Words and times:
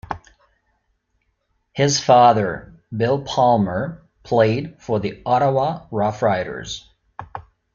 His 1.73 1.99
father, 1.99 2.73
Bill 2.91 3.21
Palmer, 3.21 4.01
played 4.23 4.81
for 4.81 4.99
the 4.99 5.21
Ottawa 5.27 5.85
Rough 5.91 6.23
Riders. 6.23 6.89